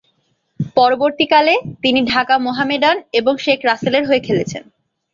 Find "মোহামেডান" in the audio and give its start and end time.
2.37-2.97